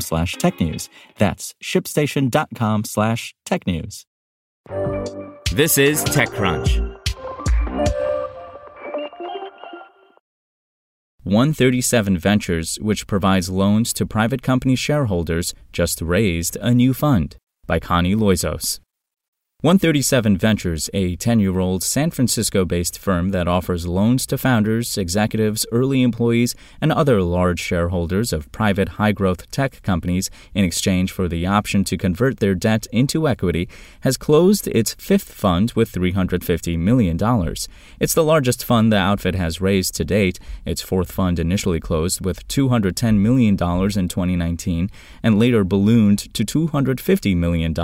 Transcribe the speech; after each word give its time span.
slash 0.00 0.36
technews. 0.36 0.88
That's 1.18 1.54
shipstation.com 1.62 2.84
slash 2.84 3.34
technews. 3.46 4.04
This 5.52 5.78
is 5.78 6.04
TechCrunch. 6.04 6.94
137 11.24 12.18
Ventures, 12.18 12.76
which 12.82 13.06
provides 13.06 13.48
loans 13.48 13.94
to 13.94 14.04
private 14.04 14.42
company 14.42 14.76
shareholders, 14.76 15.54
just 15.72 16.02
raised 16.02 16.56
a 16.56 16.74
new 16.74 16.92
fund 16.92 17.36
by 17.66 17.80
Connie 17.80 18.14
Loizos. 18.14 18.80
137 19.64 20.36
Ventures, 20.36 20.90
a 20.92 21.16
10 21.16 21.40
year 21.40 21.58
old 21.58 21.82
San 21.82 22.10
Francisco 22.10 22.66
based 22.66 22.98
firm 22.98 23.30
that 23.30 23.48
offers 23.48 23.86
loans 23.86 24.26
to 24.26 24.36
founders, 24.36 24.98
executives, 24.98 25.64
early 25.72 26.02
employees, 26.02 26.54
and 26.82 26.92
other 26.92 27.22
large 27.22 27.60
shareholders 27.60 28.30
of 28.30 28.52
private 28.52 29.00
high 29.00 29.12
growth 29.12 29.50
tech 29.50 29.80
companies 29.80 30.28
in 30.52 30.66
exchange 30.66 31.10
for 31.10 31.28
the 31.28 31.46
option 31.46 31.82
to 31.82 31.96
convert 31.96 32.40
their 32.40 32.54
debt 32.54 32.86
into 32.92 33.26
equity, 33.26 33.66
has 34.00 34.18
closed 34.18 34.68
its 34.68 34.92
fifth 34.98 35.32
fund 35.32 35.72
with 35.74 35.90
$350 35.92 36.78
million. 36.78 37.18
It's 37.98 38.12
the 38.12 38.22
largest 38.22 38.66
fund 38.66 38.92
the 38.92 38.98
outfit 38.98 39.34
has 39.34 39.62
raised 39.62 39.94
to 39.94 40.04
date. 40.04 40.38
Its 40.66 40.82
fourth 40.82 41.10
fund 41.10 41.38
initially 41.38 41.80
closed 41.80 42.22
with 42.22 42.46
$210 42.48 43.16
million 43.16 43.54
in 43.54 43.56
2019 43.56 44.90
and 45.22 45.38
later 45.38 45.64
ballooned 45.64 46.34
to 46.34 46.44
$250 46.44 47.34
million. 47.34 47.74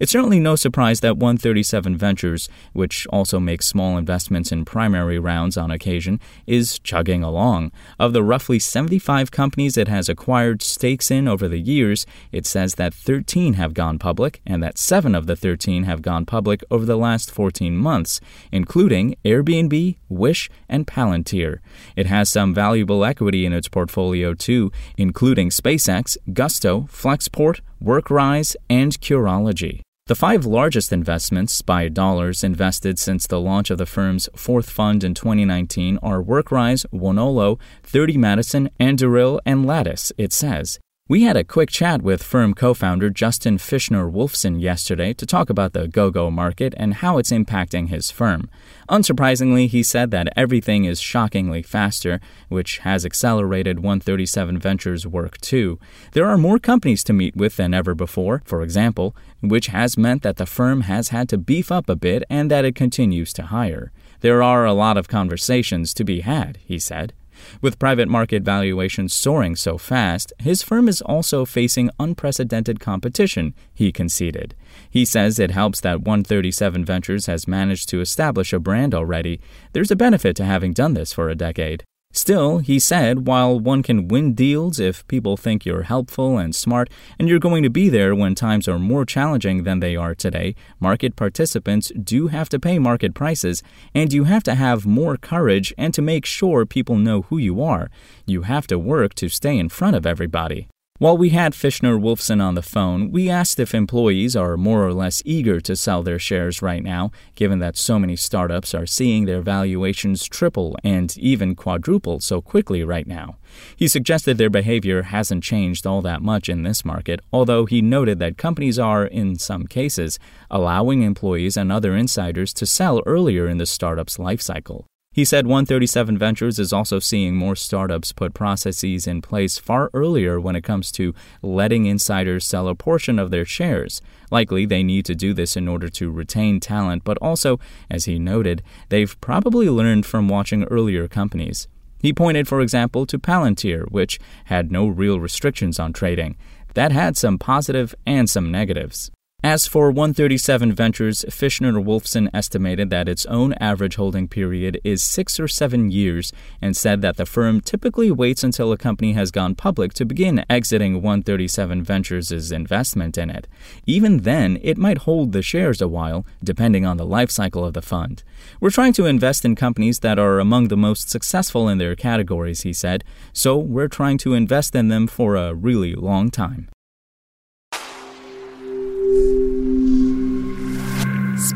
It's 0.00 0.10
certainly 0.10 0.40
no 0.40 0.56
surprise 0.56 0.95
that 1.00 1.16
137 1.16 1.96
Ventures, 1.96 2.48
which 2.72 3.06
also 3.08 3.40
makes 3.40 3.66
small 3.66 3.96
investments 3.96 4.52
in 4.52 4.64
primary 4.64 5.18
rounds 5.18 5.56
on 5.56 5.70
occasion, 5.70 6.20
is 6.46 6.78
chugging 6.78 7.22
along. 7.22 7.72
Of 7.98 8.12
the 8.12 8.22
roughly 8.22 8.58
75 8.58 9.30
companies 9.30 9.76
it 9.76 9.88
has 9.88 10.08
acquired 10.08 10.62
stakes 10.62 11.10
in 11.10 11.26
over 11.26 11.48
the 11.48 11.58
years, 11.58 12.06
it 12.32 12.46
says 12.46 12.74
that 12.74 12.94
13 12.94 13.54
have 13.54 13.74
gone 13.74 13.98
public 13.98 14.40
and 14.46 14.62
that 14.62 14.78
7 14.78 15.14
of 15.14 15.26
the 15.26 15.36
13 15.36 15.84
have 15.84 16.02
gone 16.02 16.26
public 16.26 16.62
over 16.70 16.84
the 16.84 16.96
last 16.96 17.30
14 17.30 17.76
months, 17.76 18.20
including 18.52 19.16
Airbnb, 19.24 19.96
Wish, 20.08 20.50
and 20.68 20.86
Palantir. 20.86 21.60
It 21.96 22.06
has 22.06 22.30
some 22.30 22.54
valuable 22.54 23.04
equity 23.04 23.46
in 23.46 23.52
its 23.52 23.68
portfolio 23.68 24.34
too, 24.34 24.70
including 24.96 25.50
SpaceX, 25.50 26.16
Gusto, 26.32 26.88
Flexport, 26.90 27.60
Workrise, 27.82 28.56
and 28.68 28.98
Curology. 29.00 29.85
The 30.08 30.14
five 30.14 30.46
largest 30.46 30.92
investments 30.92 31.62
by 31.62 31.88
dollars 31.88 32.44
invested 32.44 32.96
since 32.96 33.26
the 33.26 33.40
launch 33.40 33.70
of 33.70 33.78
the 33.78 33.86
firm's 33.86 34.28
fourth 34.36 34.70
fund 34.70 35.02
in 35.02 35.14
2019 35.14 35.98
are 36.00 36.22
Workrise, 36.22 36.86
Wonolo, 36.92 37.58
30 37.82 38.16
Madison, 38.16 38.70
Anduril, 38.78 39.40
and 39.44 39.66
Lattice, 39.66 40.12
it 40.16 40.32
says. 40.32 40.78
We 41.08 41.22
had 41.22 41.36
a 41.36 41.44
quick 41.44 41.70
chat 41.70 42.02
with 42.02 42.20
firm 42.20 42.52
co 42.52 42.74
founder 42.74 43.10
Justin 43.10 43.58
Fishner 43.58 44.10
Wolfson 44.12 44.60
yesterday 44.60 45.12
to 45.12 45.24
talk 45.24 45.48
about 45.48 45.72
the 45.72 45.86
go 45.86 46.10
go 46.10 46.32
market 46.32 46.74
and 46.76 46.94
how 46.94 47.18
it's 47.18 47.30
impacting 47.30 47.90
his 47.90 48.10
firm. 48.10 48.50
Unsurprisingly, 48.88 49.68
he 49.68 49.84
said 49.84 50.10
that 50.10 50.32
everything 50.34 50.84
is 50.84 51.00
shockingly 51.00 51.62
faster, 51.62 52.18
which 52.48 52.78
has 52.78 53.06
accelerated 53.06 53.78
137 53.78 54.58
Ventures' 54.58 55.06
work 55.06 55.40
too. 55.40 55.78
There 56.10 56.26
are 56.26 56.36
more 56.36 56.58
companies 56.58 57.04
to 57.04 57.12
meet 57.12 57.36
with 57.36 57.54
than 57.54 57.72
ever 57.72 57.94
before, 57.94 58.42
for 58.44 58.62
example, 58.62 59.14
which 59.40 59.68
has 59.68 59.96
meant 59.96 60.24
that 60.24 60.38
the 60.38 60.44
firm 60.44 60.80
has 60.80 61.10
had 61.10 61.28
to 61.28 61.38
beef 61.38 61.70
up 61.70 61.88
a 61.88 61.94
bit 61.94 62.24
and 62.28 62.50
that 62.50 62.64
it 62.64 62.74
continues 62.74 63.32
to 63.34 63.44
hire. 63.44 63.92
There 64.22 64.42
are 64.42 64.64
a 64.64 64.72
lot 64.72 64.96
of 64.96 65.06
conversations 65.06 65.94
to 65.94 66.02
be 66.02 66.22
had, 66.22 66.58
he 66.64 66.80
said. 66.80 67.12
With 67.60 67.78
private 67.78 68.08
market 68.08 68.42
valuations 68.42 69.14
soaring 69.14 69.56
so 69.56 69.78
fast, 69.78 70.32
his 70.38 70.62
firm 70.62 70.88
is 70.88 71.02
also 71.02 71.44
facing 71.44 71.90
unprecedented 71.98 72.80
competition, 72.80 73.54
he 73.74 73.92
conceded. 73.92 74.54
He 74.90 75.04
says 75.04 75.38
it 75.38 75.50
helps 75.50 75.80
that 75.80 76.00
137 76.00 76.84
Ventures 76.84 77.26
has 77.26 77.48
managed 77.48 77.88
to 77.90 78.00
establish 78.00 78.52
a 78.52 78.58
brand 78.58 78.94
already. 78.94 79.40
There's 79.72 79.90
a 79.90 79.96
benefit 79.96 80.36
to 80.36 80.44
having 80.44 80.72
done 80.72 80.94
this 80.94 81.12
for 81.12 81.28
a 81.28 81.34
decade. 81.34 81.84
Still, 82.16 82.58
he 82.60 82.78
said, 82.78 83.26
while 83.26 83.60
one 83.60 83.82
can 83.82 84.08
win 84.08 84.32
deals 84.32 84.80
if 84.80 85.06
people 85.06 85.36
think 85.36 85.66
you're 85.66 85.82
helpful 85.82 86.38
and 86.38 86.56
smart 86.56 86.88
and 87.18 87.28
you're 87.28 87.38
going 87.38 87.62
to 87.62 87.68
be 87.68 87.90
there 87.90 88.14
when 88.14 88.34
times 88.34 88.66
are 88.66 88.78
more 88.78 89.04
challenging 89.04 89.64
than 89.64 89.80
they 89.80 89.96
are 89.96 90.14
today, 90.14 90.54
market 90.80 91.14
participants 91.14 91.92
do 92.02 92.28
have 92.28 92.48
to 92.48 92.58
pay 92.58 92.78
market 92.78 93.12
prices, 93.12 93.62
and 93.94 94.14
you 94.14 94.24
have 94.24 94.42
to 94.44 94.54
have 94.54 94.86
more 94.86 95.18
courage 95.18 95.74
and 95.76 95.92
to 95.92 96.00
make 96.00 96.24
sure 96.24 96.64
people 96.64 96.96
know 96.96 97.20
who 97.20 97.36
you 97.36 97.62
are. 97.62 97.90
You 98.26 98.42
have 98.42 98.66
to 98.68 98.78
work 98.78 99.12
to 99.16 99.28
stay 99.28 99.58
in 99.58 99.68
front 99.68 99.94
of 99.94 100.06
everybody. 100.06 100.68
While 100.98 101.18
we 101.18 101.28
had 101.28 101.52
Fishner 101.52 102.00
Wolfson 102.00 102.42
on 102.42 102.54
the 102.54 102.62
phone, 102.62 103.10
we 103.10 103.28
asked 103.28 103.60
if 103.60 103.74
employees 103.74 104.34
are 104.34 104.56
more 104.56 104.82
or 104.86 104.94
less 104.94 105.20
eager 105.26 105.60
to 105.60 105.76
sell 105.76 106.02
their 106.02 106.18
shares 106.18 106.62
right 106.62 106.82
now, 106.82 107.10
given 107.34 107.58
that 107.58 107.76
so 107.76 107.98
many 107.98 108.16
startups 108.16 108.74
are 108.74 108.86
seeing 108.86 109.26
their 109.26 109.42
valuations 109.42 110.26
triple 110.26 110.74
and 110.82 111.14
even 111.18 111.54
quadruple 111.54 112.20
so 112.20 112.40
quickly 112.40 112.82
right 112.82 113.06
now. 113.06 113.36
He 113.76 113.88
suggested 113.88 114.38
their 114.38 114.48
behavior 114.48 115.02
hasn't 115.02 115.44
changed 115.44 115.86
all 115.86 116.00
that 116.00 116.22
much 116.22 116.48
in 116.48 116.62
this 116.62 116.82
market, 116.82 117.20
although 117.30 117.66
he 117.66 117.82
noted 117.82 118.18
that 118.20 118.38
companies 118.38 118.78
are, 118.78 119.04
in 119.04 119.36
some 119.36 119.66
cases, 119.66 120.18
allowing 120.50 121.02
employees 121.02 121.58
and 121.58 121.70
other 121.70 121.94
insiders 121.94 122.54
to 122.54 122.64
sell 122.64 123.02
earlier 123.04 123.46
in 123.46 123.58
the 123.58 123.66
startup's 123.66 124.18
life 124.18 124.40
cycle. 124.40 124.86
He 125.16 125.24
said 125.24 125.46
137 125.46 126.18
Ventures 126.18 126.58
is 126.58 126.74
also 126.74 126.98
seeing 126.98 127.36
more 127.36 127.56
startups 127.56 128.12
put 128.12 128.34
processes 128.34 129.06
in 129.06 129.22
place 129.22 129.56
far 129.56 129.88
earlier 129.94 130.38
when 130.38 130.54
it 130.54 130.62
comes 130.62 130.92
to 130.92 131.14
letting 131.40 131.86
insiders 131.86 132.46
sell 132.46 132.68
a 132.68 132.74
portion 132.74 133.18
of 133.18 133.30
their 133.30 133.46
shares. 133.46 134.02
Likely, 134.30 134.66
they 134.66 134.82
need 134.82 135.06
to 135.06 135.14
do 135.14 135.32
this 135.32 135.56
in 135.56 135.68
order 135.68 135.88
to 135.88 136.10
retain 136.10 136.60
talent, 136.60 137.02
but 137.02 137.16
also, 137.22 137.58
as 137.88 138.04
he 138.04 138.18
noted, 138.18 138.62
they've 138.90 139.18
probably 139.22 139.70
learned 139.70 140.04
from 140.04 140.28
watching 140.28 140.64
earlier 140.64 141.08
companies. 141.08 141.66
He 141.98 142.12
pointed, 142.12 142.46
for 142.46 142.60
example, 142.60 143.06
to 143.06 143.18
Palantir, 143.18 143.90
which 143.90 144.20
had 144.44 144.70
no 144.70 144.86
real 144.86 145.18
restrictions 145.18 145.80
on 145.80 145.94
trading. 145.94 146.36
That 146.74 146.92
had 146.92 147.16
some 147.16 147.38
positive 147.38 147.94
and 148.04 148.28
some 148.28 148.50
negatives. 148.50 149.10
As 149.46 149.64
for 149.64 149.92
137 149.92 150.72
Ventures, 150.72 151.24
Fishner 151.28 151.80
Wolfson 151.80 152.28
estimated 152.34 152.90
that 152.90 153.08
its 153.08 153.24
own 153.26 153.52
average 153.60 153.94
holding 153.94 154.26
period 154.26 154.80
is 154.82 155.04
six 155.04 155.38
or 155.38 155.46
seven 155.46 155.88
years 155.88 156.32
and 156.60 156.76
said 156.76 157.00
that 157.02 157.16
the 157.16 157.26
firm 157.26 157.60
typically 157.60 158.10
waits 158.10 158.42
until 158.42 158.72
a 158.72 158.76
company 158.76 159.12
has 159.12 159.30
gone 159.30 159.54
public 159.54 159.94
to 159.94 160.04
begin 160.04 160.44
exiting 160.50 160.94
137 160.94 161.84
Ventures' 161.84 162.50
investment 162.50 163.16
in 163.16 163.30
it. 163.30 163.46
Even 163.86 164.22
then, 164.22 164.58
it 164.62 164.78
might 164.78 165.06
hold 165.06 165.30
the 165.30 165.42
shares 165.42 165.80
a 165.80 165.86
while, 165.86 166.26
depending 166.42 166.84
on 166.84 166.96
the 166.96 167.06
life 167.06 167.30
cycle 167.30 167.64
of 167.64 167.74
the 167.74 167.80
fund. 167.80 168.24
We're 168.60 168.70
trying 168.70 168.94
to 168.94 169.06
invest 169.06 169.44
in 169.44 169.54
companies 169.54 170.00
that 170.00 170.18
are 170.18 170.40
among 170.40 170.66
the 170.66 170.76
most 170.76 171.08
successful 171.08 171.68
in 171.68 171.78
their 171.78 171.94
categories, 171.94 172.62
he 172.62 172.72
said, 172.72 173.04
so 173.32 173.56
we're 173.56 173.86
trying 173.86 174.18
to 174.18 174.34
invest 174.34 174.74
in 174.74 174.88
them 174.88 175.06
for 175.06 175.36
a 175.36 175.54
really 175.54 175.94
long 175.94 176.32
time. 176.32 176.68